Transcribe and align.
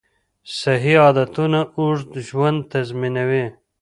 صحي 0.59 0.95
عادتونه 1.03 1.59
اوږد 1.77 2.11
ژوند 2.27 2.59
تضمینوي. 2.71 3.45